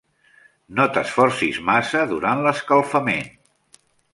[0.77, 3.25] No t'esforcis massa durant l'escalfament.